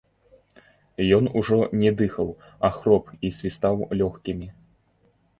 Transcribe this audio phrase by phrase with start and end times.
[1.17, 2.31] Ён ужо не дыхаў,
[2.69, 4.47] а хроп і свістаў лёгкімі.